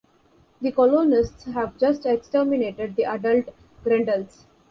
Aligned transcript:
The 0.63 0.71
colonists 0.71 1.43
have 1.43 1.77
just 1.77 2.07
exterminated 2.07 2.95
the 2.95 3.03
adult 3.05 3.49
grendels. 3.85 4.45